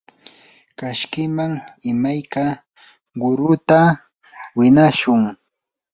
[0.77, 1.53] kashkiman
[1.91, 2.43] imayka
[3.19, 3.81] qurata
[4.57, 5.21] winashun.